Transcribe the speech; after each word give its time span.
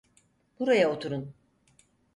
Buraya 0.59 0.89
oturun. 0.91 1.33